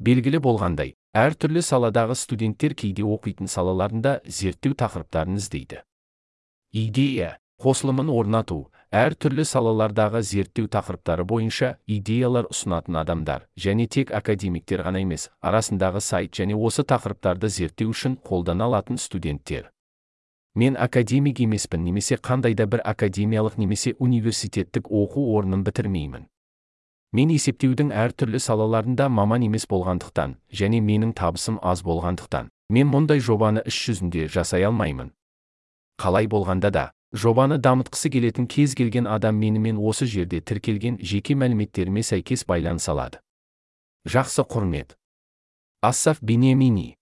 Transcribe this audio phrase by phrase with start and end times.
[0.00, 5.82] белгілі болғандай әртүрлі саладағы студенттер кейде оқитын салаларында зерттеу тақырыптарын іздейді.
[6.72, 8.62] Идея қосылымын орнату
[8.96, 16.32] әртүрлі салалардағы зерттеу тақырыптары бойынша идеялар ұсынатын адамдар және тек академиктер ғана емес арасындағы сайт
[16.40, 19.68] және осы тақырыптарды зерттеу үшін қолдана алатын студенттер.
[20.54, 26.24] Мен академик емеспін немесе қандай да бір академиялық немесе университеттік оқу орнын бітірмеймін.
[27.12, 33.64] Мен есептеудің әртүрлі салаларында маман емес болғандықтан және менің табысым аз болғандықтан мен мұндай жобаны
[33.66, 35.10] іс жүзінде жасай алмаймын.
[35.98, 42.06] Қалай болғанда да жобаны дамытқысы келетін кез келген адам менімен осы жерде тіркелген жеке мәліметтеріме
[42.06, 43.18] сәйкес байланыса алады.
[44.06, 44.94] Жақсы құрмет.
[45.82, 46.99] Ассаф бенемини.